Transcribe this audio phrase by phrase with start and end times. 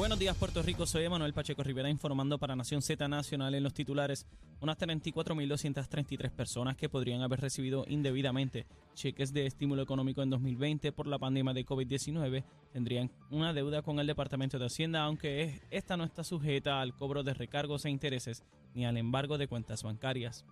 [0.00, 0.86] Buenos días, Puerto Rico.
[0.86, 4.24] Soy Manuel Pacheco Rivera informando para Nación Z Nacional en los titulares.
[4.62, 11.06] Unas 34.233 personas que podrían haber recibido indebidamente cheques de estímulo económico en 2020 por
[11.06, 16.04] la pandemia de COVID-19 tendrían una deuda con el Departamento de Hacienda, aunque esta no
[16.04, 18.42] está sujeta al cobro de recargos e intereses
[18.74, 20.46] ni al embargo de cuentas bancarias.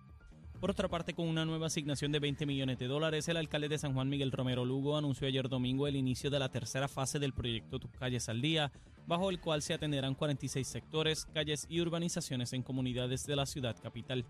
[0.59, 3.77] Por otra parte, con una nueva asignación de 20 millones de dólares, el alcalde de
[3.77, 7.31] San Juan Miguel Romero Lugo anunció ayer domingo el inicio de la tercera fase del
[7.31, 8.69] proyecto Tus Calles al Día,
[9.07, 13.77] bajo el cual se atenderán 46 sectores, calles y urbanizaciones en comunidades de la ciudad
[13.81, 14.25] capital.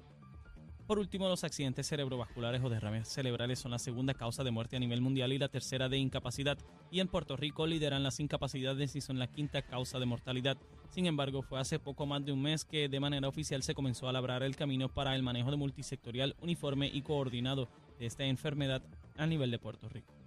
[0.89, 4.80] Por último, los accidentes cerebrovasculares o derrames cerebrales son la segunda causa de muerte a
[4.80, 6.57] nivel mundial y la tercera de incapacidad,
[6.89, 10.57] y en Puerto Rico lideran las incapacidades y son la quinta causa de mortalidad.
[10.89, 14.09] Sin embargo, fue hace poco más de un mes que de manera oficial se comenzó
[14.09, 17.69] a labrar el camino para el manejo de multisectorial uniforme y coordinado
[17.99, 18.81] de esta enfermedad
[19.16, 20.18] a nivel de Puerto Rico.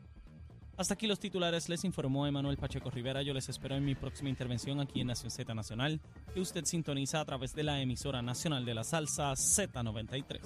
[0.76, 3.22] Hasta aquí los titulares, les informó Emanuel Pacheco Rivera.
[3.22, 6.00] Yo les espero en mi próxima intervención aquí en Nación Z Nacional,
[6.34, 10.40] que usted sintoniza a través de la emisora nacional de la salsa Z93.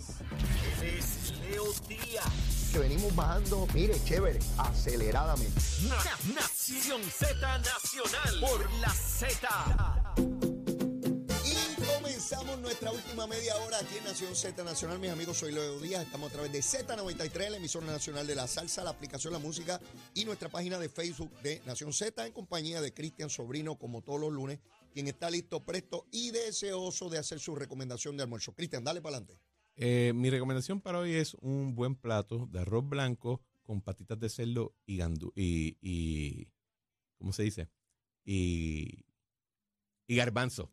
[0.82, 2.70] Es Leo Díaz.
[2.72, 5.60] que venimos bajando, mire, chévere, aceleradamente.
[5.88, 10.05] Na- Nación Z Nacional por la Z.
[12.28, 14.98] Comenzamos nuestra última media hora aquí en Nación Z Nacional.
[14.98, 16.06] Mis amigos, soy Leo Díaz.
[16.06, 19.80] Estamos a través de Z93, la emisora nacional de la salsa, la aplicación La Música
[20.12, 24.20] y nuestra página de Facebook de Nación Z en compañía de Cristian Sobrino, como todos
[24.20, 24.58] los lunes,
[24.92, 28.52] quien está listo, presto y deseoso de hacer su recomendación de almuerzo.
[28.54, 29.40] Cristian, dale para adelante.
[29.76, 34.30] Eh, mi recomendación para hoy es un buen plato de arroz blanco con patitas de
[34.30, 36.48] cerdo y y, y
[37.18, 37.68] ¿cómo se dice?
[38.24, 39.04] Y,
[40.08, 40.72] y garbanzo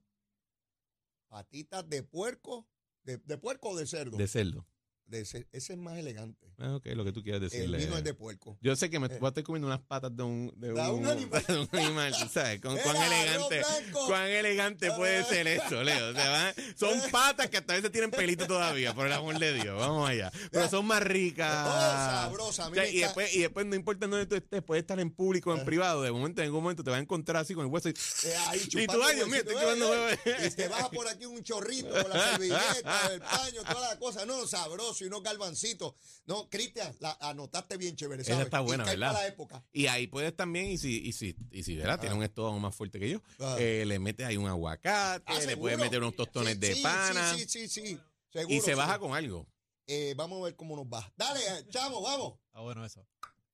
[1.34, 2.70] Patitas de puerco,
[3.02, 4.17] de, de puerco o de cerdo.
[4.17, 4.67] de cerdo.
[5.06, 6.48] De cer- ese es más elegante.
[6.58, 7.78] Ah, ok, lo que tú quieras El decirle.
[7.78, 8.58] vino es de puerco.
[8.62, 9.18] Yo sé que me Eh.
[9.20, 11.44] voy a estar comiendo unas patas de un, de De un un, animal.
[11.48, 12.62] de un animal, tú ¿sabes?
[12.62, 13.62] Con, cuán elegante,
[14.08, 16.10] cuán elegante puede ser eso, Leo.
[16.10, 19.54] O sea, son patas que hasta a veces tienen pelito todavía, por el amor de
[19.54, 19.77] Dios.
[19.77, 20.32] Vamos allá.
[20.52, 21.67] Pero son más ricas.
[21.67, 25.00] Oh, sabrosa, O sea, y, después, y después, no importa dónde tú estés, puedes estar
[25.00, 26.02] en público o en privado.
[26.02, 28.36] De momento, en algún momento te vas a encontrar así con el hueso y, Eh,
[28.48, 30.22] ahí y tú, ay, Dios mío, estoy chupando eh, huevo.
[30.26, 34.00] eh, Y te baja por aquí un chorrito con la servilleta, el paño, toda la
[34.00, 34.26] cosa.
[34.26, 35.93] No, sabroso y unos galvancitos.
[36.25, 38.45] No, Cristian, la anotaste bien chévere, Esa ¿sabes?
[38.45, 39.11] está buena, y ¿verdad?
[39.11, 39.64] para la época.
[39.71, 41.99] Y ahí puedes también, y si, y si, y si ¿verdad?
[41.99, 43.55] Tienes un estómago más fuerte que yo, Ah.
[43.59, 46.81] eh, le metes ahí un aguacate, Ah, le puedes meter unos tostones Sí, de sí,
[46.83, 47.33] pana.
[47.36, 47.99] Sí, sí, sí, sí.
[48.31, 49.47] Seguro, y se baja con algo.
[49.86, 51.11] Eh, vamos a ver cómo nos va.
[51.17, 52.39] Dale, eh, chamo, vamos.
[52.47, 53.05] Está bueno eso.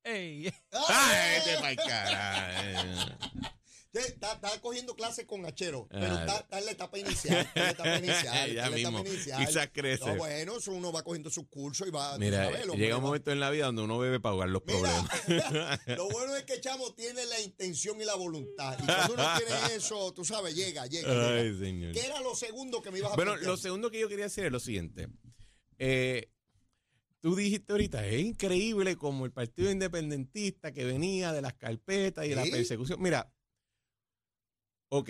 [0.03, 0.53] ¡Ey!
[0.71, 1.57] ¡Ay, este
[3.91, 6.19] Está, está cogiendo clases con Achero, pero Ah.
[6.19, 7.38] está, está en la etapa inicial.
[7.39, 8.50] Está en la etapa inicial.
[8.50, 9.00] está Ya mismo.
[9.00, 9.45] inicial.
[9.47, 10.05] Quizás crece.
[10.05, 12.16] No, bueno, eso uno va cogiendo sus cursos y va.
[12.19, 14.79] Mira, sabes, llega un momento en la vida donde uno bebe para ahogar los Mira,
[15.28, 15.79] problemas.
[15.97, 18.78] lo bueno es que Chamo tiene la intención y la voluntad.
[18.79, 21.07] Y cuando uno tiene eso, tú sabes, llega, llega.
[21.11, 21.29] llega.
[21.38, 21.94] Ay, señor.
[21.94, 23.51] ¿Qué era lo segundo que me ibas a Bueno, plantear?
[23.51, 25.07] lo segundo que yo quería decir es lo siguiente.
[25.79, 26.29] Eh,
[27.22, 32.29] tú dijiste ahorita, es increíble como el Partido Independentista que venía de las carpetas y
[32.29, 33.01] de la persecución.
[33.01, 33.33] Mira,
[34.89, 35.09] ok,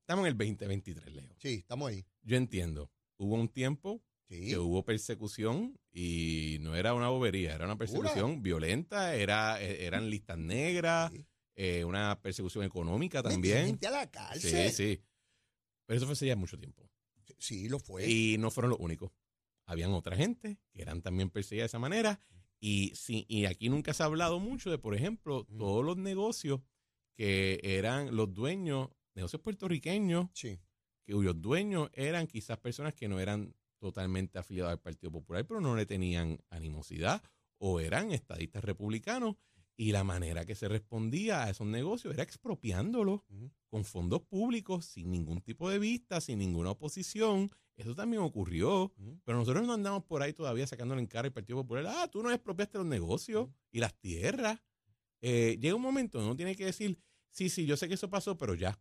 [0.00, 1.34] estamos en el 2023, Leo.
[1.38, 2.04] Sí, estamos ahí.
[2.22, 4.46] Yo entiendo, hubo un tiempo Sí.
[4.48, 10.08] que hubo persecución y no era una bobería, era una persecución violenta, era, eh, eran
[10.08, 11.24] listas negras, Sí.
[11.56, 13.66] eh, una persecución económica también.
[13.66, 15.00] gente a la Sí, sí.
[15.86, 16.88] Pero eso fue hace ya mucho tiempo.
[17.38, 18.08] Sí, lo fue.
[18.10, 19.12] Y no fueron los únicos.
[19.66, 22.18] Habían otra gente que eran también perseguidas de esa manera.
[22.60, 25.58] Y, sí, y aquí nunca se ha hablado mucho de, por ejemplo, Mm.
[25.58, 26.60] todos los negocios
[27.16, 30.58] que eran los dueños, negocios puertorriqueños, Sí.
[31.06, 35.76] cuyos dueños eran quizás personas que no eran totalmente afiliados al Partido Popular, pero no
[35.76, 37.22] le tenían animosidad
[37.58, 39.36] o eran estadistas republicanos.
[39.76, 43.22] Y la manera que se respondía a esos negocios era expropiándolos
[43.66, 47.50] con fondos públicos, sin ningún tipo de vista, sin ninguna oposición.
[47.76, 48.92] Eso también ocurrió.
[49.24, 51.86] Pero nosotros no andamos por ahí todavía sacándole en cara al Partido Popular.
[51.88, 54.60] Ah, tú no expropiaste los negocios y las tierras.
[55.26, 56.98] Eh, llega un momento uno tiene que decir,
[57.30, 58.78] sí, sí, yo sé que eso pasó, pero ya.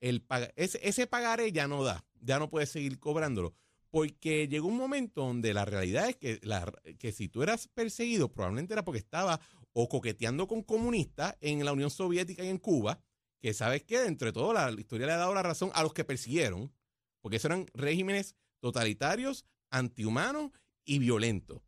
[0.00, 0.24] El
[0.54, 3.56] ese pagaré ya no da, ya no puedes seguir cobrándolo.
[3.90, 8.30] Porque llegó un momento donde la realidad es que, la, que si tú eras perseguido,
[8.30, 9.40] probablemente era porque estaba
[9.72, 13.00] o coqueteando con comunistas en la Unión Soviética y en Cuba,
[13.40, 15.82] que sabes que dentro de todo la, la historia le ha dado la razón a
[15.82, 16.72] los que persiguieron,
[17.20, 20.52] porque esos eran regímenes totalitarios, antihumanos
[20.84, 21.60] y violentos.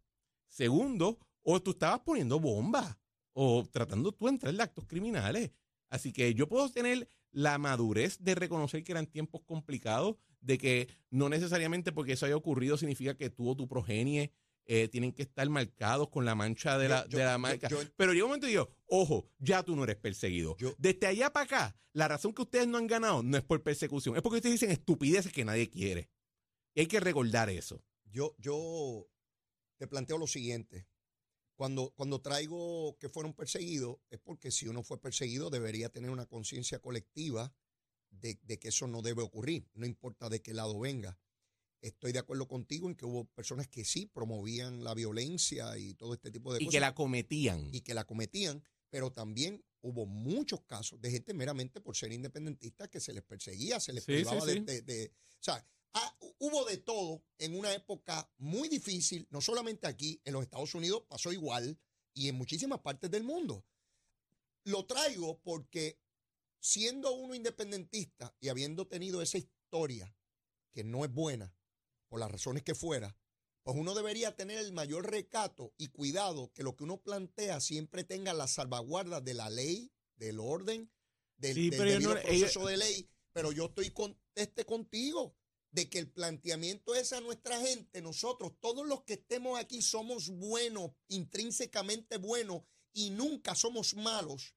[0.47, 2.97] Segundo, o tú estabas poniendo bombas
[3.35, 5.51] o tratando tú de entrar en actos criminales.
[5.91, 10.89] Así que yo puedo tener la madurez de reconocer que eran tiempos complicados, de que
[11.11, 14.33] no necesariamente porque eso haya ocurrido significa que tú o tu progenie
[14.67, 17.39] eh, tienen que estar marcados con la mancha de Yo- la, yo- de la yo-
[17.39, 17.69] marca.
[17.69, 20.57] yo- Pero llega un momento y digo, ojo, ya tú no eres perseguido.
[20.59, 23.63] Yo- Desde allá para acá, la razón que ustedes no han ganado no es por
[23.63, 26.09] persecución, es porque ustedes dicen estupideces que nadie quiere.
[26.75, 27.85] Y hay que recordar eso.
[28.07, 29.07] Yo, yo
[29.77, 30.87] te planteo lo siguiente.
[31.57, 36.27] Cuando, cuando traigo que fueron perseguidos, es porque si uno fue perseguido debería tener una
[36.27, 37.55] conciencia colectiva
[38.11, 41.19] de, de que eso no debe ocurrir, no importa de qué lado venga.
[41.81, 46.15] Estoy de acuerdo contigo en que hubo personas que sí promovían la violencia y todo
[46.15, 47.69] este tipo de Y cosas que la cometían.
[47.75, 52.89] y que la cometían, pero también hubo muchos casos de gente meramente por ser independentista
[52.89, 56.17] que se les perseguía, se les Sí, privaba sí, de, de- de- O sea, ah,
[56.39, 61.05] hubo de todo en una época muy difícil, no solamente aquí, en los Estados Unidos
[61.09, 61.79] pasó igual
[62.13, 63.65] y en muchísimas partes del mundo.
[64.65, 66.01] Lo traigo porque
[66.61, 70.15] siendo uno independentista y habiendo tenido esa historia
[70.73, 71.55] que no es buena,
[72.09, 73.17] por las razones que fuera,
[73.63, 78.05] pues uno debería tener el mayor recato y cuidado que lo que uno plantea siempre
[78.05, 80.91] tenga las salvaguardas de la ley, del orden,
[81.37, 83.11] del, Sí, del debido no- proceso de ley.
[83.33, 85.35] Pero yo estoy con, este contigo
[85.75, 90.29] de que el planteamiento es a nuestra gente, nosotros, todos los que estemos aquí somos
[90.31, 92.63] buenos, intrínsecamente buenos
[92.93, 94.55] y nunca somos malos.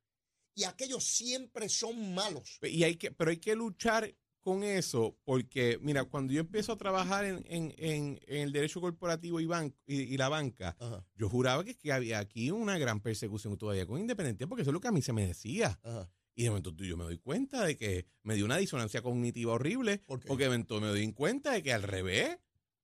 [0.55, 2.59] Y aquellos siempre son malos.
[2.61, 6.77] Y hay que, pero hay que luchar con eso, porque, mira, cuando yo empiezo a
[6.77, 9.47] trabajar en, en- en- en el derecho corporativo y,
[9.87, 13.85] y, y la banca, Ajá, yo juraba que, que había aquí una gran persecución todavía
[13.85, 15.79] con independencia, porque eso es lo que a mí se me decía.
[15.83, 16.09] ajá.
[16.37, 19.53] Y de momento tú- yo me doy cuenta de que me dio una disonancia cognitiva
[19.53, 20.27] horrible, ¿Por qué?
[20.27, 22.37] porque de momento me doy cuenta de que al revés,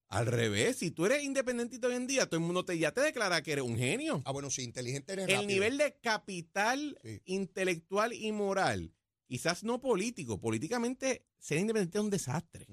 [0.08, 3.02] al revés, si tú eres independentista hoy en día, todo el mundo te, ya te
[3.02, 4.24] declara que eres un genio.
[4.26, 5.48] Ah, bueno, sí, inteligente eres El rápido.
[5.50, 7.22] nivel de capital Sí.
[7.26, 8.92] intelectual y moral,
[9.28, 12.66] quizás no político, políticamente ser independiente es un desastre.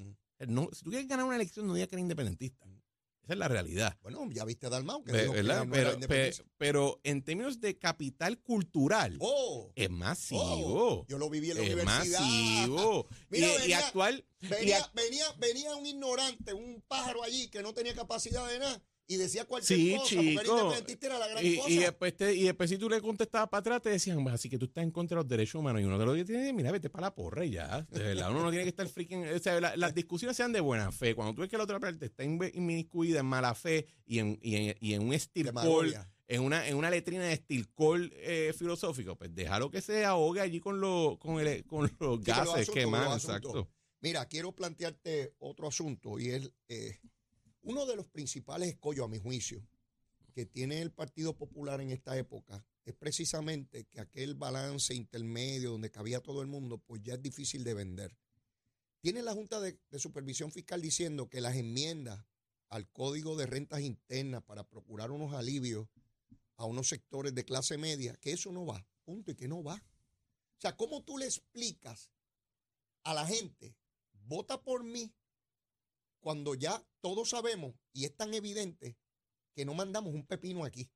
[0.48, 2.66] No, si tú quieres ganar una elección, no digas que eres independentista.
[3.30, 3.96] Esa es la realidad.
[4.02, 6.44] Bueno, ya viste a Dalmau, que dijo que no era Pero, pe- independentista.
[6.58, 10.40] pero en términos de capital cultural, Oh, es masivo.
[10.42, 12.20] oh, yo lo viví en la es universidad.
[12.22, 13.06] masivo.
[13.30, 14.26] Mira, y, y venía- actual.
[14.40, 14.86] y venía,
[15.38, 18.82] venía un ignorante, un pájaro allí que no tenía capacidad de nada
[19.12, 20.22] y decía cualquier Sí, cosa, chico.
[20.22, 21.68] independentista era la gran Y, cosa.
[21.70, 24.48] y después te- y después si tú le contestabas para atrás, te decían, "Pues, así
[24.48, 25.82] que tú estás en contra de los derechos humanos.
[25.82, 27.82] Y uno de los días tiene, mira, vete para la porra y ya.
[27.90, 29.26] De verdad, uno no tiene que estar freaking.
[29.34, 31.16] O sea, la- las discusiones sean de buena fe.
[31.16, 34.54] Cuando tú ves que la otra parte está inmiscuida en mala fe y en, y
[34.54, 36.08] en, y en un Demagogia.
[36.28, 40.60] en una, en una letrina de estilcol eh, filosófico, pues déjalo que se ahogue allí
[40.60, 43.24] con, lo, con, el- con los Sí, gases que asuntos.
[43.24, 43.68] Exacto.
[44.02, 46.96] Mira, quiero plantearte otro asunto y es eh,
[47.62, 49.66] uno de los principales escollos, a mi juicio,
[50.32, 55.90] que tiene el Partido Popular en esta época es precisamente que aquel balance intermedio donde
[55.90, 58.16] cabía todo el mundo, pues ya es difícil de vender.
[59.00, 62.24] Tiene la Junta de, de Supervisión Fiscal diciendo que las enmiendas
[62.68, 65.88] al Código de Rentas Internas para procurar unos alivios
[66.56, 69.74] a unos sectores de clase media, que eso no va, punto, y que no va.
[69.74, 72.10] O sea, ¿cómo tú le explicas
[73.02, 73.74] a la gente,
[74.26, 75.12] vota por mí,
[76.20, 78.96] cuando ya todos sabemos y es tan evidente
[79.54, 80.90] que no mandamos un pepino aquí?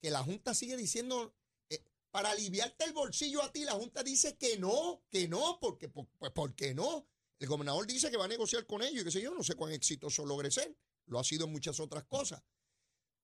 [0.00, 1.34] Que la Junta sigue diciendo,
[1.68, 5.88] eh, para aliviarte el bolsillo a ti, la Junta dice que no, que no, porque,
[5.88, 7.06] por- pues, ¿por qué no?
[7.38, 9.54] El gobernador dice que va a negociar con ellos y que sé yo, no sé
[9.54, 10.76] cuán exitoso logre ser.
[11.06, 12.42] Lo ha sido en muchas otras cosas.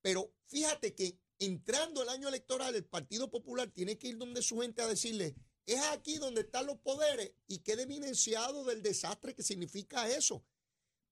[0.02, 4.60] Pero fíjate que entrando el año electoral, el Partido Popular tiene que ir donde su
[4.60, 5.36] gente a decirle,
[5.66, 10.44] es aquí donde están los poderes y quede evidenciado del desastre que significa eso.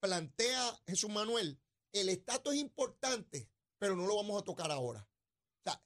[0.09, 1.59] Plantea Jesús Manuel,
[1.93, 5.01] el estatus es importante, pero no lo vamos a tocar ahora.
[5.01, 5.83] O sea,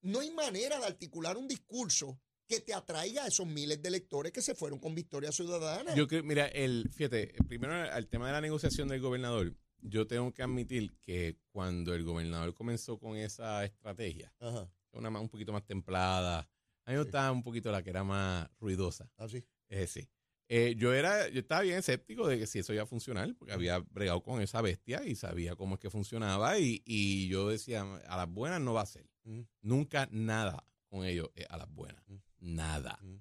[0.00, 4.32] no hay manera de articular un discurso que te atraiga a esos miles de electores
[4.32, 5.94] que se fueron con Victoria Ciudadana.
[5.94, 10.32] Yo creo, mira, el, fíjate, primero al tema de la negociación del gobernador, yo tengo
[10.32, 15.52] que admitir que cuando el gobernador comenzó con esa estrategia, Ajá, una más, un poquito
[15.52, 16.48] más templada,
[16.86, 17.08] a mí me Sí.
[17.08, 19.44] gustaba un poquito la que era más ruidosa, así.
[19.68, 20.08] eh, sí.
[20.48, 23.52] Eh, yo era, yo estaba bien escéptico de que si eso iba a funcionar, porque
[23.52, 27.82] había bregado con esa bestia y sabía cómo es que funcionaba y, y yo decía,
[27.82, 29.06] a las buenas no va a ser.
[29.24, 29.40] Mm.
[29.60, 32.02] Nunca nada con ellos a las buenas.
[32.08, 32.16] Mm.
[32.40, 32.98] Nada.
[33.02, 33.16] Mm.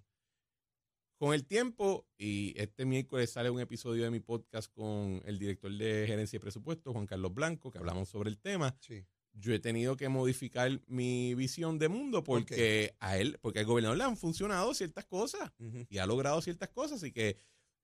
[1.18, 5.72] Con el tiempo, y este miércoles sale un episodio de mi podcast con el director
[5.72, 8.78] de gerencia y presupuesto, Juan Carlos Blanco, que hablamos sobre el tema.
[8.80, 9.04] Sí.
[9.40, 13.66] Yo he tenido que modificar mi visión de mundo ¿Por porque a él, porque al
[13.66, 15.52] gobernador le han funcionado ciertas cosas
[15.90, 16.98] y ha logrado ciertas cosas.
[16.98, 17.38] Así que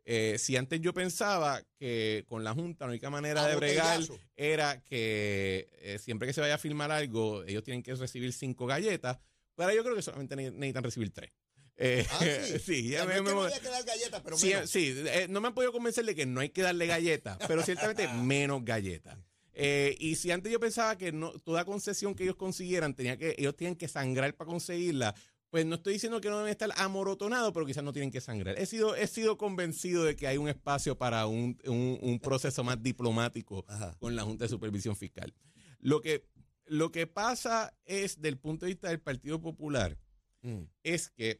[0.05, 4.01] eh, si antes yo pensaba que con la Junta la única manera A de bregar
[4.35, 8.65] era que eh, siempre que se vaya a filmar algo, ellos tienen que recibir cinco
[8.65, 9.19] galletas,
[9.55, 11.31] pero yo creo que solamente ne- necesitan recibir tres.
[11.77, 12.19] Eh, Ah,
[12.63, 12.89] sí.
[12.89, 14.69] ya sea, no me- es que me- no haya que dar galletas, pero Sí, menos.
[14.69, 14.95] sí,
[15.29, 18.65] no me han podido convencer de que no hay que darle galletas, pero ciertamente menos
[18.65, 19.17] galletas.
[19.53, 23.35] Eh, y si antes yo pensaba que no, toda concesión que ellos consiguieran, tenía que,
[23.37, 25.13] ellos tienen que sangrar para conseguirla,
[25.49, 28.57] pues no estoy diciendo que no deben estar amorotonados, pero quizás no tienen que sangrar.
[28.57, 32.63] He sido, he sido convencido de que hay un espacio para un, un- un proceso
[32.63, 33.95] más diplomático Ajá.
[33.99, 35.31] con la Junta de Supervisión Fiscal.
[35.79, 36.25] Lo que,
[36.65, 39.97] lo que pasa es, del punto de vista del Partido Popular,
[40.45, 40.63] Mm.
[40.83, 41.39] es que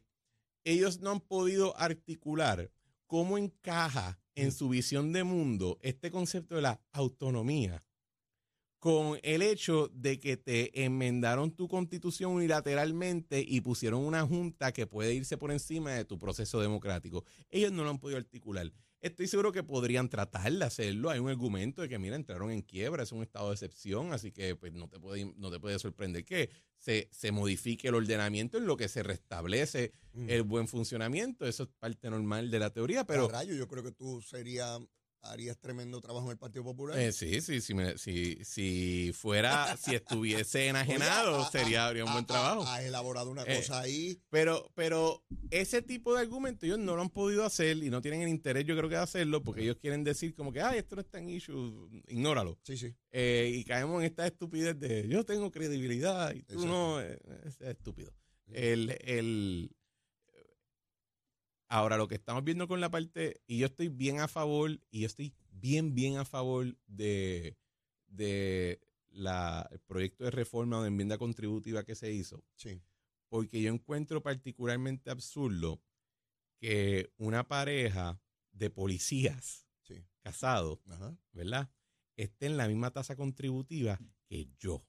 [0.64, 2.70] ellos no han podido articular
[3.06, 7.82] cómo encaja en su visión de mundo este concepto de la autonomía
[8.84, 14.86] con el hecho de que te enmendaron tu constitución unilateralmente y pusieron una junta que
[14.86, 17.24] puede irse por encima de tu proceso democrático.
[17.48, 18.70] Ellos no lo han podido articular.
[19.00, 21.08] Estoy seguro que podrían tratar de hacerlo.
[21.08, 24.32] Hay un argumento de que, mira, entraron en quiebra, es un estado de excepción, así
[24.32, 28.58] que pues, no, te puede, no te puede sorprender que se, se modifique el ordenamiento
[28.58, 30.30] en lo que se restablece Mm.
[30.30, 31.46] el buen funcionamiento.
[31.46, 33.26] Eso es parte normal de la teoría, pero...
[33.26, 34.78] A rayo, yo creo que tú sería,
[35.24, 36.98] harías tremendo trabajo en el Partido Popular.
[36.98, 41.88] Eh, sí, sí, sí, me- si, si fuera, si estuviese enajenado, Oye, ah, sería, ah,
[41.88, 42.62] habría un ah, buen ah, trabajo.
[42.64, 44.20] Has elaborado una Eh, cosa ahí.
[44.30, 48.22] Pero, pero ese tipo de argumentos ellos no lo han podido hacer y no tienen
[48.22, 50.96] el interés, yo creo que de hacerlo, porque ellos quieren decir como que, ay, esto
[50.96, 52.58] no está en issue, ignóralo.
[52.62, 52.94] Sí, sí.
[53.12, 56.66] Eh, y caemos en esta estupidez de yo tengo credibilidad y tú Exacto.
[56.68, 58.12] no, eh, es estúpido.
[58.52, 59.70] El, el,
[61.68, 65.00] ahora, lo que estamos viendo con la parte, y yo estoy bien a favor, y
[65.00, 67.56] yo estoy bien, bien a favor de,
[68.06, 68.80] de
[69.10, 72.80] la, el proyecto de reforma o de enmienda contributiva que se hizo, Sí.
[73.28, 75.80] porque yo encuentro particularmente absurdo
[76.60, 78.20] que una pareja
[78.52, 80.04] de policías Sí.
[80.20, 80.78] casados.
[81.32, 81.70] ¿verdad?
[82.16, 84.86] Esté en la misma tasa contributiva que yo.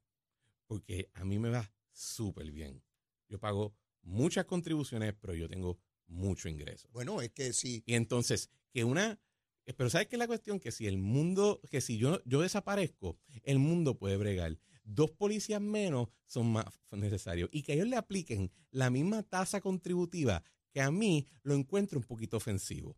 [0.68, 2.84] Porque a mí me va súper bien.
[3.28, 6.90] Yo pago muchas contribuciones, pero yo tengo mucho ingreso.
[6.92, 7.84] Bueno, es que sí.
[7.86, 9.20] Y entonces, que una...
[9.78, 10.60] Pero ¿sabes qué es la cuestión?
[10.60, 14.60] Que si el mundo, que si yo, yo desaparezco, el mundo puede bregar.
[14.84, 17.50] Dos policías menos son más necesarios.
[17.52, 22.06] Y que ellos le apliquen la misma tasa contributiva que a mí lo encuentro un
[22.06, 22.96] poquito ofensivo.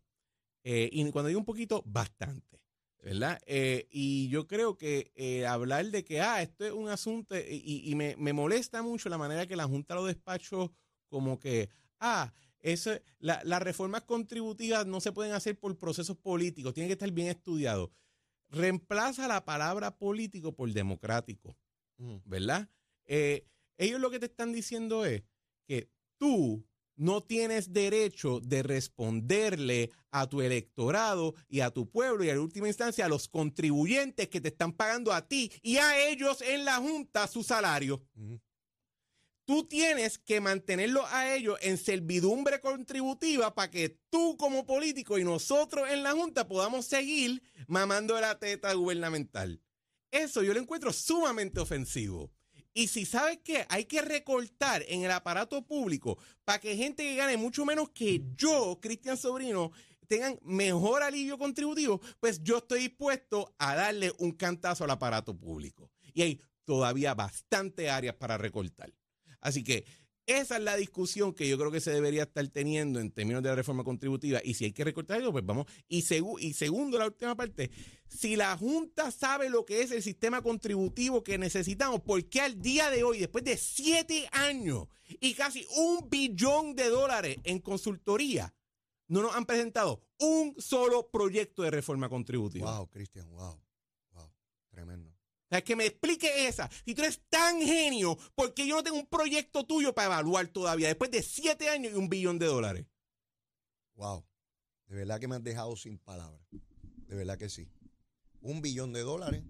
[0.62, 2.60] Eh, y cuando digo un poquito, bastante.
[3.00, 3.40] ¿Verdad?
[3.46, 7.82] Eh, y yo creo que eh, hablar de que, ah, esto es un asunto, y,
[7.88, 10.74] y me, me molesta mucho la manera que la Junta lo despachó
[11.06, 16.74] como que, ah, eso, la- las reformas contributivas no se pueden hacer por procesos políticos,
[16.74, 17.90] tienen que estar bien estudiados.
[18.50, 21.56] Reemplaza la palabra político por democrático.
[21.98, 22.16] Mm.
[22.24, 22.68] ¿verdad?
[23.06, 23.44] Eh,
[23.76, 25.24] ellos lo que te están diciendo es
[25.66, 32.30] que tú no tienes derecho de responderle a tu electorado y a tu pueblo y
[32.30, 36.40] en última instancia a los contribuyentes que te están pagando a ti y a ellos
[36.42, 38.02] en la Junta su salario.
[38.14, 38.34] Mm.
[39.48, 45.24] Tú tienes que mantenerlo a ellos en servidumbre contributiva para que tú como político y
[45.24, 49.62] nosotros en la Junta podamos seguir mamando la teta gubernamental.
[50.10, 52.30] Eso yo lo encuentro sumamente ofensivo.
[52.74, 57.16] Y si sabes que hay que recortar en el aparato público para que gente que
[57.16, 59.72] gane mucho menos que yo, Cristian Sobrino,
[60.08, 65.90] tengan mejor alivio contributivo, pues yo estoy dispuesto a darle un cantazo al aparato público.
[66.12, 68.92] Y hay todavía bastante áreas para recortar.
[69.40, 69.84] Así que
[70.26, 73.48] esa es la discusión que yo creo que se debería estar teniendo en términos de
[73.48, 74.40] la reforma contributiva.
[74.44, 75.64] Y si hay que recortar algo, pues vamos.
[75.88, 77.70] Y, segu- y segundo, la última parte,
[78.08, 82.60] si la Junta sabe lo que es el sistema contributivo que necesitamos, ¿por qué al
[82.60, 88.54] día de hoy, después de siete años y casi un billón de dólares en consultoría,
[89.06, 92.76] no nos han presentado un solo proyecto de reforma contributiva?
[92.76, 93.58] Wow, Cristian, wow.
[94.12, 94.30] Wow.
[94.68, 95.10] Tremendo.
[95.50, 96.68] O sea, que me explique esa.
[96.84, 100.48] Si tú eres tan genio, ¿por qué yo no tengo un proyecto tuyo para evaluar
[100.48, 102.84] todavía después de siete años y un billón de dólares?
[103.94, 104.26] Wow.
[104.88, 106.42] De verdad que me has dejado sin palabras.
[107.06, 107.66] De verdad que sí.
[108.42, 109.42] Un billón de dólares,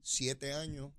[0.00, 0.92] siete años.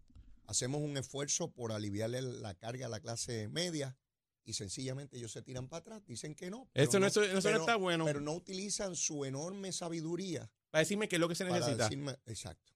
[0.45, 3.97] Hacemos un esfuerzo por aliviarle la carga a la clase media
[4.43, 6.05] y sencillamente ellos se tiran para atrás.
[6.05, 6.69] Dicen que no.
[6.73, 8.03] Eso no, eso, eso no está bueno.
[8.03, 11.83] Pero no utilizan su enorme sabiduría para decirme qué es lo que se para necesita.
[11.85, 12.17] decirme.
[12.25, 12.72] Exacto.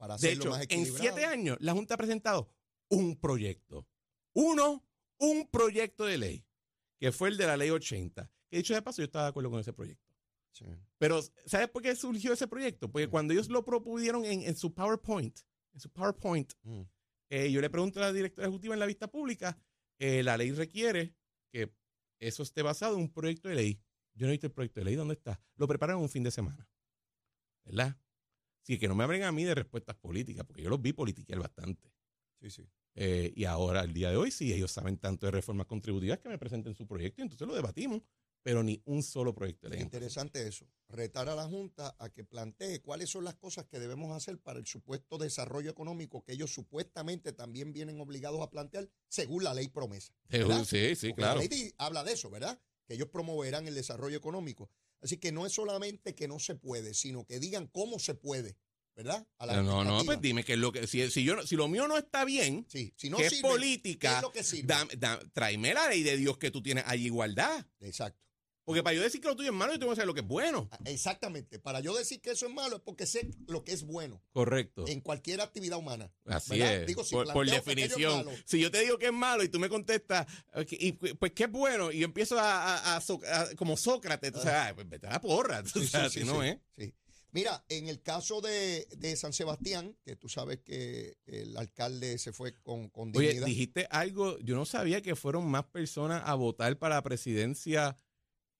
[0.00, 2.50] Para De hecho, más en siete años, la Junta ha presentado
[2.88, 3.86] un proyecto.
[4.32, 4.82] Uno,
[5.18, 6.46] un proyecto de ley,
[6.98, 8.30] que fue el de la ley 80.
[8.48, 10.10] Que dicho de paso, yo estaba de acuerdo con ese proyecto.
[10.52, 10.64] Sí.
[10.96, 12.90] Pero, ¿sabes por qué surgió ese proyecto?
[12.90, 15.38] Porque cuando ellos lo propusieron en, en su PowerPoint,
[15.74, 16.80] en su PowerPoint, Mm.
[17.28, 19.58] eh, yo le pregunto a la directora ejecutiva en la vista pública,
[19.98, 21.14] eh, la ley requiere
[21.52, 21.70] que
[22.20, 23.80] eso esté basado en un proyecto de ley.
[24.14, 25.42] Yo no he visto el proyecto de ley, ¿dónde está?
[25.56, 26.66] Lo prepararon un fin de semana.
[27.66, 27.98] ¿Verdad?
[28.62, 31.38] Así que no me hablen a mí de respuestas políticas, porque yo los vi politiquear
[31.40, 31.90] bastante.
[32.40, 32.68] Sí, sí.
[32.94, 36.28] Eh, y ahora, el día de hoy, sí, ellos saben tanto de reformas contributivas que
[36.28, 38.02] me presenten su proyecto y entonces lo debatimos.
[38.42, 39.78] pero ni un solo proyecto de ley.
[39.80, 40.66] Es interesante eso.
[40.88, 44.58] Retar a la Junta a que plantee cuáles son las cosas que debemos hacer para
[44.58, 49.68] el supuesto desarrollo económico que ellos supuestamente también vienen obligados a plantear según la ley
[49.68, 50.14] promesa.
[50.30, 50.64] ¿verdad?
[50.64, 51.40] Sí, sí, Porque claro.
[51.40, 52.58] La ley habla de eso, ¿verdad?
[52.86, 54.70] Que ellos promoverán el desarrollo económico.
[55.02, 58.56] Así que no es solamente que no se puede, sino que digan cómo se puede,
[58.94, 59.26] ¿verdad?
[59.38, 61.88] A la No, no, pues dime que lo que si, si yo si lo mío
[61.88, 64.66] no está bien, Sí, si no que es sirve, ¿qué política, es lo que sirve?
[64.68, 67.66] dame- da- tráeme la ley de Dios que tú tienes allí igualdad.
[67.80, 68.20] Exacto.
[68.70, 70.20] Porque para yo decir que lo tuyo es malo, yo tengo que saber lo que
[70.20, 70.68] es bueno.
[70.70, 71.58] Ah, Exactamente.
[71.58, 74.84] Para yo decir que eso es malo es porque sé lo que es bueno Correcto.
[74.86, 76.08] en cualquier actividad humana.
[76.26, 76.74] Así ¿verdad?
[76.82, 76.86] es.
[76.86, 78.26] Digo, si por, por es definición.
[78.44, 80.24] Si yo te digo que es malo y tú me contestas,
[80.70, 84.30] y, pues que es bueno, y yo empiezo a, a- a so- a- como Sócrates,
[84.32, 85.62] tú sabes, "Ay, pues vete a la porra.
[85.64, 86.56] tú Sí, sabes, no es.
[86.78, 86.94] sí.
[87.32, 92.32] Mira, en el caso de, de San Sebastián, que tú sabes que el alcalde se
[92.32, 93.46] fue con, con Oye, dignidad.
[93.46, 97.96] dijiste algo, yo no sabía que fueron más personas a votar para la presidencia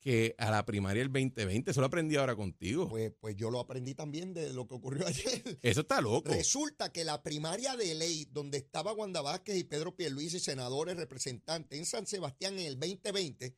[0.00, 1.70] que a la primaria del 2020.
[1.70, 2.88] Eso lo aprendí ahora contigo.
[2.88, 5.58] Pues, pues yo lo aprendí también de lo que ocurrió ayer.
[5.62, 6.32] Eso está loco.
[6.32, 11.78] Resulta que la primaria de ley, donde estaba Wanda Vázquez y Pedro Pierluisi, senadores representantes
[11.78, 13.54] en San Sebastián en el 2020,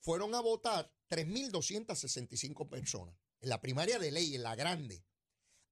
[0.00, 3.16] fueron a votar 3.265 personas.
[3.40, 5.04] En la primaria de ley, en la grande.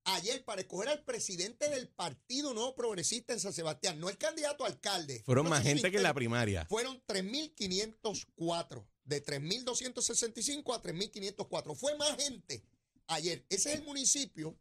[0.07, 4.65] Ayer, para escoger al presidente del Partido Nuevo Progresista en San Sebastián, no el candidato
[4.65, 5.23] a alcalde.
[5.25, 6.67] Fueron más gente que en la primaria.
[6.67, 8.87] Fueron 3.504.
[9.05, 11.75] De 3.265 a 3.504.
[11.77, 12.65] Fue más gente
[13.07, 13.45] ayer.
[13.49, 14.57] Ese es el municipio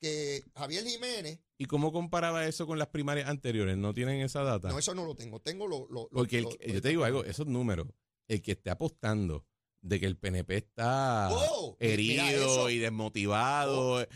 [0.00, 1.40] que Javier Jiménez.
[1.58, 3.76] ¿Y cómo comparaba eso con las primarias anteriores?
[3.76, 4.68] ¿No tienen esa data?
[4.68, 5.40] No, eso no lo tengo.
[5.40, 5.86] Tengo lo.
[5.90, 7.86] lo- Porque el lo- que- lo- yo te digo algo, esos números,
[8.28, 9.44] el que esté apostando
[9.80, 12.62] de que el PNP está Oh, mira herido eso.
[12.64, 12.70] Oh.
[12.70, 14.06] y desmotivado,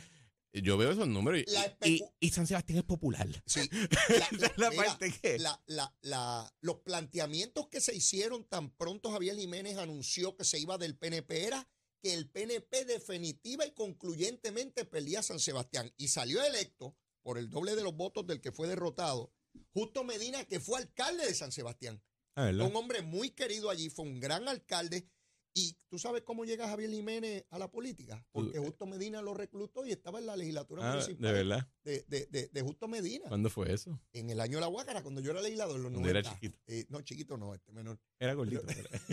[0.52, 1.42] yo veo esos números
[1.84, 3.26] y, y- San Sebastián es popular.
[3.46, 3.68] Sí.
[4.56, 5.38] La mira, parte que...
[5.38, 10.58] la- la- la- los planteamientos que se hicieron tan pronto Javier Jiménez anunció que se
[10.58, 11.68] iba del PNP era
[12.02, 17.48] que el PNP definitiva y concluyentemente perdía a San Sebastián y salió electo por el
[17.48, 19.32] doble de los votos del que fue derrotado,
[19.72, 22.02] Justo Medina, que fue alcalde de San Sebastián.
[22.34, 25.06] Ah, un hombre muy querido allí, fue un gran alcalde.
[25.54, 29.34] Y tú sabes cómo llega Javier Jiménez a la política, porque Tú- Justo Medina lo
[29.34, 31.68] reclutó y estaba en la legislatura Ah, municipal de verdad.
[31.84, 33.28] de, de- de- de Justo Medina.
[33.28, 34.00] ¿Cuándo fue eso?
[34.14, 36.34] En el año de la Huácara, cuando yo era legislador, los Cuando era 90.
[36.40, 36.58] chiquito.
[36.66, 37.98] Eh, no, chiquito no, este menor.
[38.18, 38.62] Era gordito.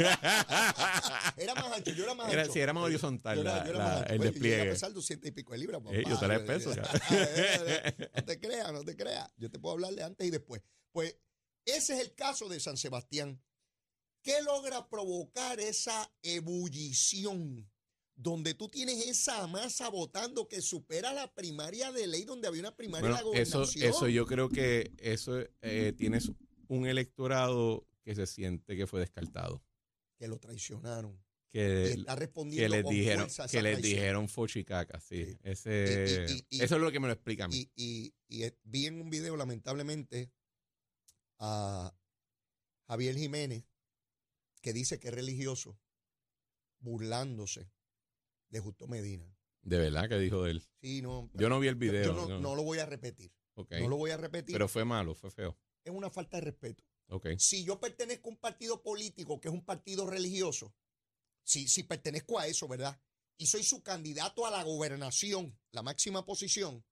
[1.37, 2.53] Era más ancho, yo era más Era- ancho.
[2.53, 4.13] sí, era más Eh, horizontal yo era- la- yo era la- más ancho.
[4.13, 4.61] el Pues, yo despliegue.
[4.61, 6.27] a pesar 200 y pico de libras, Eh, yo papá.
[6.27, 9.29] tres pesos, no te creas, no te creas.
[9.37, 10.61] Yo te puedo hablar de antes y después.
[10.91, 11.17] Pues
[11.65, 13.41] ese es el caso de San Sebastián.
[14.21, 17.69] ¿Qué logra provocar esa ebullición?
[18.15, 22.75] Donde tú tienes esa masa votando que supera la primaria de ley, donde había una
[22.75, 23.89] primaria de la Bueno, eso, gobernación.
[23.89, 26.29] eso yo creo que eso eh, tienes
[26.67, 29.63] un electorado que se siente que fue descartado.
[30.17, 31.17] Que lo traicionaron.
[31.51, 33.81] Que, está que respondiendo les con dijeron, que les traición.
[33.81, 35.25] dijeron fochicaca, sí.
[35.25, 35.37] Sí.
[35.41, 37.55] Ese, Y- y- y- y- eso es lo que me lo explica a mí.
[37.57, 40.29] Y, y- y eh, vi en un video, lamentablemente,
[41.39, 41.91] a
[42.87, 43.63] Javier Jiménez,
[44.61, 45.79] que dice que es religioso,
[46.79, 47.71] burlándose
[48.49, 49.35] de Justo Medina.
[49.61, 50.63] de verdad que dijo él.
[50.81, 52.05] Sí, no, Yo no vi el video.
[52.05, 52.39] yo no, no.
[52.39, 53.31] no lo voy a repetir.
[53.55, 54.53] No lo voy a repetir.
[54.53, 55.57] Pero fue malo, fue feo.
[55.83, 56.83] es una falta de respeto.
[57.09, 57.27] Ok.
[57.37, 60.73] Si yo pertenezco a un partido político que es un partido religioso,
[61.43, 63.01] si, si pertenezco a eso, ¿verdad?
[63.37, 66.85] Y soy su candidato a la gobernación, la máxima posición,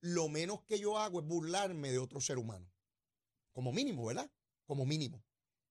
[0.00, 2.70] lo menos que yo hago es burlarme de otro ser humano.
[3.52, 4.30] Como mínimo, ¿verdad?
[4.66, 5.24] Como mínimo.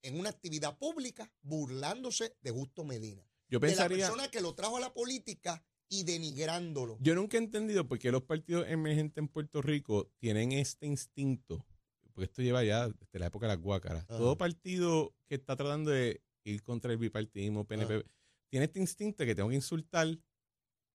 [0.04, 3.22] En una actividad pública, burlándose de Justo Medina.
[3.50, 6.98] Yo De la pensaría, persona que lo trajo a la política y denigrándolo.
[7.02, 11.66] yo nunca he entendido por qué los partidos emergentes en Puerto Rico tienen este instinto,
[12.14, 14.06] porque esto lleva ya desde la época de las guácaras.
[14.06, 14.18] Ajá.
[14.18, 18.06] Todo partido que está tratando de ir contra el bipartidismo, PNP,
[18.50, 20.08] tiene este instinto que tengo que insultar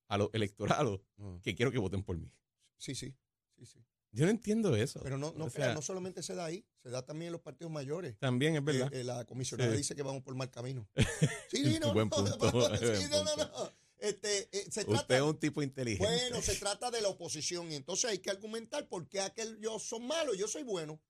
[0.09, 1.01] a los electorados
[1.43, 2.31] que quiero que voten por mí.
[2.79, 3.15] Sí, sí.
[3.57, 3.79] sí, sí.
[4.17, 5.01] Yo no entiendo eso.
[5.03, 7.43] Pero no, no, O sea, no solamente se da ahí, se da también en los
[7.43, 8.19] partidos mayores.
[8.19, 8.93] También es verdad.
[8.93, 9.77] Eh, eh, la comisionada Sí.
[9.77, 10.89] dice que vamos por mal camino.
[11.51, 12.33] Sí, no, Buen no, punto,
[12.79, 13.73] sí, buen no, no.
[13.99, 16.07] Este, eh, se Usted trata, es un tipo inteligente.
[16.07, 20.07] bueno, se trata de la oposición y entonces hay que argumentar por qué aquellos son
[20.07, 21.01] malos yo soy bueno.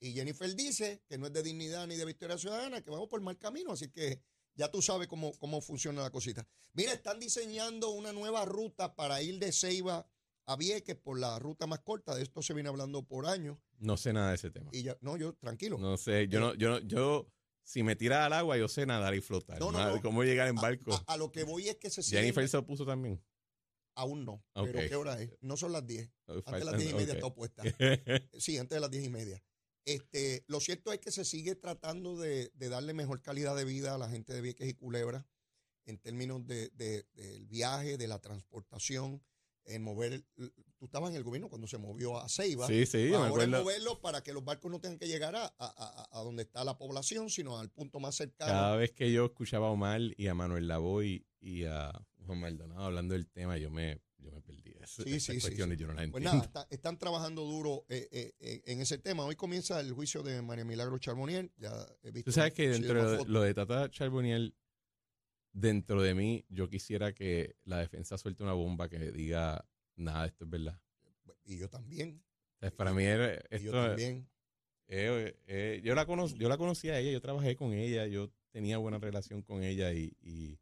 [0.00, 3.20] Y Jennifer dice que no es de dignidad ni de victoria ciudadana, que vamos por
[3.20, 4.20] mal camino, así que
[4.54, 6.46] ya tú sabes cómo, cómo funciona la cosita.
[6.74, 10.06] Mira, están diseñando una nueva ruta para ir de Ceiba
[10.52, 13.58] a Vieques por la ruta más corta, de esto se viene hablando por años.
[13.78, 14.70] No sé nada de ese tema.
[14.72, 15.78] Y ya, no, yo, tranquilo.
[15.78, 17.26] No sé, yo no, yo no, yo,
[17.64, 19.58] si me tiras al agua, yo sé nadar y flotar.
[19.60, 20.00] No, no, no.
[20.02, 20.92] ¿Cómo llegar en barco?
[21.06, 22.18] A, a lo que voy es que se sigue.
[22.20, 23.22] Jennifer se opuso también.
[23.94, 24.42] Aún no.
[24.54, 24.68] Ok.
[24.72, 25.30] Pero ¿qué hora es?
[25.40, 26.10] No son las 10.
[26.28, 27.14] Antes de las Faltan- 10 y media ok.
[27.16, 27.62] está opuesta.
[28.38, 29.42] Sí, antes de las 10 y media.
[29.84, 33.94] Este, lo cierto es que se sigue tratando de, de darle mejor calidad de vida
[33.94, 35.26] a la gente de Vieques y Culebra.
[35.84, 39.20] en términos de, de- del viaje, de la transportación,
[39.66, 40.24] en mover.
[40.78, 42.66] tú estabas en el gobierno cuando se movió a Ceiba.
[42.66, 46.08] Sí, sí, Ahora es moverlo para que los barcos no tengan que llegar a, a-
[46.10, 48.50] a- donde está la población, sino al punto más cercano.
[48.50, 51.92] Cada vez que yo escuchaba a Omar y a Manuel Lavoy y a
[52.26, 54.72] Juan Maldonado hablando del tema, yo me, yo me perdí.
[54.80, 55.80] Es- Sí, sí, cuestiones sí.
[55.82, 56.32] yo no las Pues entiendo.
[56.32, 59.24] nada, está- están trabajando duro eh, eh, eh, en ese tema.
[59.24, 61.52] Hoy comienza el juicio de María Milagro Charboniel.
[61.56, 61.70] Ya
[62.02, 62.30] he visto.
[62.30, 64.54] Tú sabes que dentro de lo de Tata Charboniel,
[65.52, 69.64] dentro de mí, yo quisiera que la defensa suelte una bomba que diga
[69.96, 70.80] nada esto es verdad.
[71.44, 72.22] Y yo también.
[72.56, 74.28] O sea, para mí era- y yo esto, también.
[74.88, 78.30] eh, eh, yo la cono, yo la conocí a ella, yo trabajé con ella, yo
[78.50, 80.58] tenía buena relación con ella y, y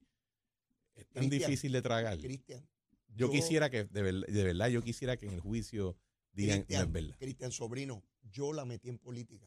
[0.95, 2.19] es tan difícil de tragar.
[2.19, 2.67] Cristian.
[3.09, 5.97] Yo, yo- quisiera que, de, ver- de verdad, yo quisiera que en el juicio
[6.33, 7.17] digan no es verdad.
[7.19, 9.47] Cristian Sobrino, yo la metí en política.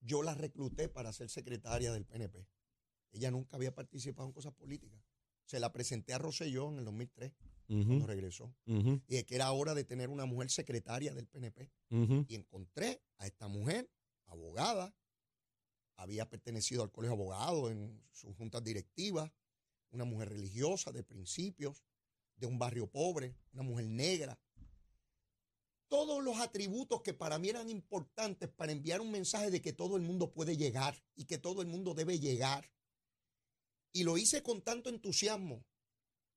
[0.00, 2.48] Yo la recluté para ser secretaria del PNP.
[3.12, 5.00] Ella nunca había participado en cosas políticas.
[5.44, 7.32] Se la presenté a Rosselló en el 2003,
[7.68, 8.54] Ujú, cuando regresó.
[8.66, 11.70] Y de que era hora de tener una mujer secretaria del PNP.
[12.28, 13.90] Y encontré a esta mujer,
[14.26, 14.94] abogada,
[15.96, 19.30] había pertenecido al colegio de abogados en sus juntas directivas,
[19.90, 21.84] una mujer religiosa de principios,
[22.36, 24.38] de un barrio pobre, una mujer negra.
[25.88, 29.96] Todos los atributos que para mí eran importantes para enviar un mensaje de que todo
[29.96, 32.70] el mundo puede llegar y que todo el mundo debe llegar.
[33.92, 35.64] Y lo hice con tanto entusiasmo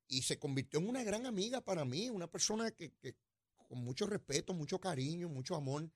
[0.07, 2.93] y se convirtió en una gran amiga para mí, una persona que,
[3.67, 5.89] con mucho respeto, mucho cariño, mucho amor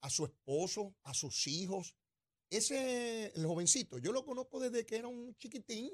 [0.00, 1.96] a su esposo, a sus hijos.
[2.50, 5.90] Ese, el jovencito, yo lo conozco desde que era un chiquitín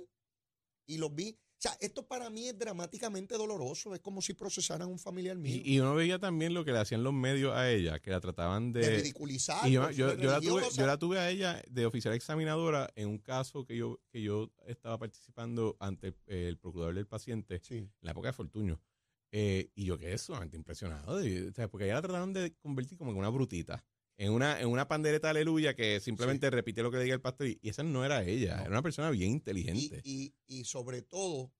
[0.86, 1.38] y lo vi.
[1.64, 3.94] O sea, esto para mí es dramáticamente doloroso.
[3.94, 5.54] Es como si procesaran a un familiar mío.
[5.64, 8.20] Y, y uno veía también lo que le hacían los medios a ella, que la
[8.20, 8.96] trataban de, de...
[8.96, 9.64] ridiculizar.
[9.68, 9.92] Y yo, la
[10.40, 10.80] tuve, religiosa.
[10.80, 14.50] yo la tuve a ella de oficial examinadora en un caso que yo, que yo
[14.66, 17.76] estaba participando ante el, el procurador del paciente Sí.
[17.76, 18.80] en la época de Fortuño.
[19.30, 22.98] Eh, y yo quedé sumamente impresionado, de- o sea, porque ella la trataron de convertir
[22.98, 23.84] como en una brutita.
[24.22, 27.48] En una, en una pandereta aleluya que simplemente repite lo que le diga el pastor.
[27.48, 28.60] Y, y esa no era ella, No.
[28.62, 30.00] era una persona bien inteligente.
[30.04, 31.52] y- y sobre todo,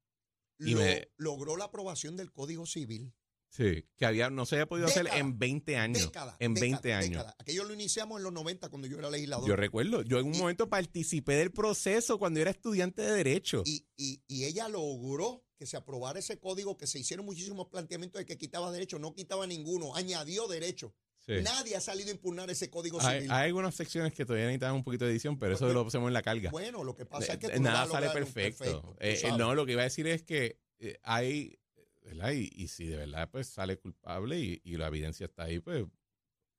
[0.61, 3.13] Y lo- me- logró la aprobación del Código Civil.
[3.49, 6.03] sí, que había, no se había podido hacer en 20 años.
[6.03, 7.25] En décadas, 20 años.
[7.39, 9.49] Aquello lo iniciamos en los 90 cuando yo era legislador.
[9.49, 13.63] Yo recuerdo, yo en un Y- momento participé del proceso cuando era estudiante de Derecho.
[13.67, 18.21] Y, y- y ella logró que se aprobara ese código, que se hicieron muchísimos planteamientos
[18.21, 20.93] de que quitaba derechos, no quitaba ninguno, añadió derechos.
[21.25, 21.35] Sí.
[21.43, 23.33] Nadie ha salido a impugnar ese código Hay, civil.
[23.33, 26.15] hay algunas secciones que todavía necesitan un poquito de edición, pero eso lo hacemos en
[26.15, 26.51] la carga.
[26.51, 28.97] Bueno, lo que pasa es que Nada sale perfecto.
[28.99, 31.59] Eh, eh, no, lo que iba a decir es que eh, hay,
[32.03, 32.33] ¿verdad?
[32.33, 35.85] Y, y si de verdad pues sale culpable y, y la evidencia está ahí, pues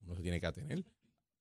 [0.02, 0.86] uno se tiene que atener.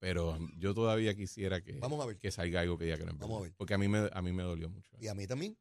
[0.00, 2.18] Pero yo todavía quisiera que, Vamos a ver.
[2.18, 3.54] que salga algo que diga que no es Vamos a ver.
[3.56, 4.96] Porque a mí me, a mí me dolió mucho.
[5.00, 5.56] Y a mí también.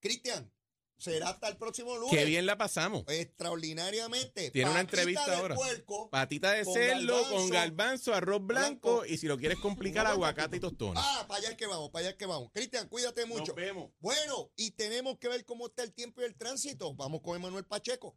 [0.00, 0.52] Cristian,
[0.98, 2.16] será hasta el próximo lunes.
[2.16, 3.04] Qué bien la pasamos.
[3.08, 4.50] Extraordinariamente.
[4.50, 5.54] Tiene una Patita entrevista de ahora.
[5.54, 6.10] puerco.
[6.10, 9.06] Patita de Con cerdo con garbanzo, arroz blanco, blanco.
[9.06, 11.02] y si lo quieres complicar, aguacate y tostones.
[11.04, 12.50] Ah, para allá es que vamos, para allá es que vamos.
[12.52, 13.46] Cristian, cuídate mucho.
[13.48, 13.90] Nos vemos.
[14.00, 16.94] Bueno, y tenemos que ver cómo está el tiempo y el tránsito.
[16.94, 18.16] Vamos con Emanuel Pacheco.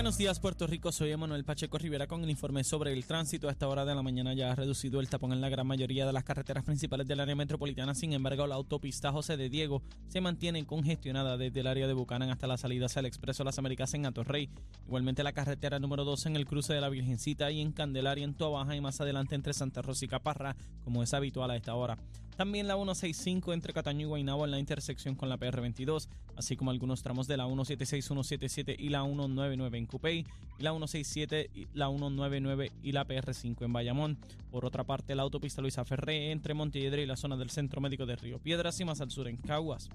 [0.00, 0.92] Buenos días, Puerto Rico.
[0.92, 3.48] Soy Emanuel Pacheco Rivera con el informe sobre el tránsito.
[3.48, 6.06] A esta hora de la mañana ya ha reducido el tapón en la gran mayoría
[6.06, 7.94] de las carreteras principales del área metropolitana.
[7.94, 12.30] Sin embargo, la autopista José de Diego se mantiene congestionada desde el área de Bucanan
[12.30, 14.48] hasta la salida hacia el Expreso Las Américas en Atorrey.
[14.86, 18.32] Igualmente la carretera número 2 en el cruce de la Virgencita y en Candelaria en
[18.32, 21.98] Toabaja y más adelante entre Santa Rosa y Caparra, como es habitual a esta hora.
[22.36, 26.70] También la 165 entre Cataño y Guaynabo en la intersección con la PR22, así como
[26.70, 30.26] algunos tramos de la 176, 177 y la 199 en Cupey,
[30.58, 34.18] y la 167, y la 199 y la PR5 en Bayamón.
[34.50, 38.06] Por otra parte, la autopista Luisa Ferré entre Montelledre y la zona del Centro Médico
[38.06, 39.90] de Río Piedras y más al sur en Caguas.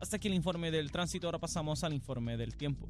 [0.00, 2.86] Hasta aquí el informe del tránsito, ahora pasamos al informe del tiempo.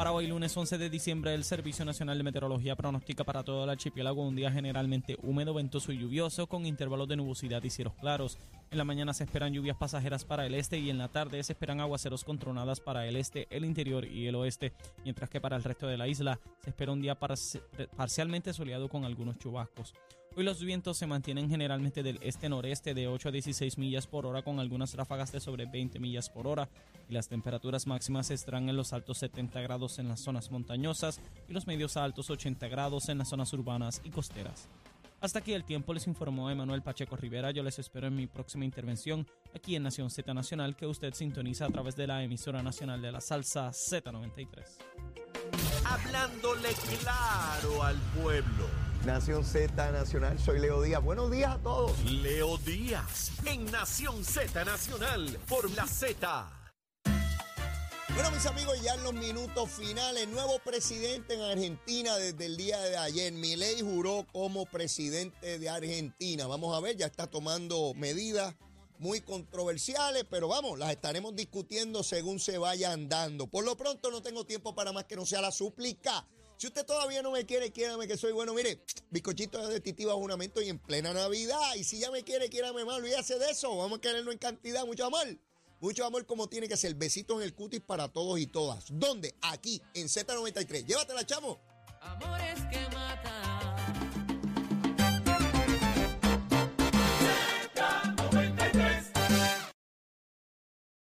[0.00, 3.68] Para hoy, lunes 11 de diciembre, el Servicio Nacional de Meteorología pronostica para todo el
[3.68, 8.38] archipiélago un día generalmente húmedo, ventoso y lluvioso, con intervalos de nubosidad y cielos claros.
[8.70, 11.52] En la mañana se esperan lluvias pasajeras para el este y en la tarde se
[11.52, 14.72] esperan aguaceros con tronadas para el este, el interior y el oeste,
[15.04, 17.60] mientras que para el resto de la isla se espera un día parci-
[17.94, 19.92] parcialmente soleado con algunos chubascos.
[20.36, 24.42] Hoy los vientos se mantienen generalmente del este-noreste de 8 a 16 millas por hora
[24.42, 26.68] con algunas ráfagas de sobre 20 millas por hora
[27.08, 31.52] y las temperaturas máximas estarán en los altos 70 grados en las zonas montañosas y
[31.52, 34.68] los medios a altos 80 grados en las zonas urbanas y costeras.
[35.20, 37.50] Hasta aquí el tiempo les informó Emanuel Pacheco Rivera.
[37.50, 41.66] Yo les espero en mi próxima intervención aquí en Nación Z Nacional que usted sintoniza
[41.66, 44.78] a través de la emisora nacional de la salsa Z93.
[45.84, 46.70] Hablándole
[47.02, 48.89] claro al pueblo.
[49.06, 51.02] Nación Z Nacional, soy Leo Díaz.
[51.02, 51.98] Buenos días a todos.
[52.04, 56.50] Leo Díaz en Nación Z Nacional por la Z.
[58.14, 62.78] Bueno, mis amigos, ya en los minutos finales, nuevo presidente en Argentina desde el día
[62.78, 63.32] de ayer.
[63.32, 66.46] Milei juró como presidente de Argentina.
[66.46, 68.54] Vamos a ver, ya está tomando medidas
[68.98, 73.46] muy controversiales, pero vamos, las estaremos discutiendo según se vaya andando.
[73.46, 76.26] Por lo pronto no tengo tiempo para más que no sea la súplica.
[76.60, 78.52] Si usted todavía no me quiere, quiérame que soy bueno.
[78.52, 81.74] Mire, bizcochito de titi bajo juramento y en plena Navidad.
[81.74, 83.74] Y si ya me quiere, quiérame más, olvídese de eso.
[83.78, 85.26] Vamos a quererlo en cantidad, mucho amor.
[85.80, 86.94] Mucho amor como tiene que ser.
[86.96, 88.84] Besitos en el cutis para todos y todas.
[88.90, 89.34] ¿Dónde?
[89.40, 90.84] Aquí, en Z93.
[90.84, 91.58] Llévatela, chamo.
[92.02, 92.86] Amores que